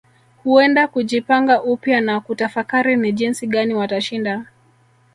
Huenda 0.43 0.87
kujipanga 0.87 1.63
upya 1.63 2.01
na 2.01 2.19
kutafakari 2.19 2.95
ni 2.95 3.11
jinsi 3.11 3.47
gani 3.47 3.73
watashinda 3.73 4.45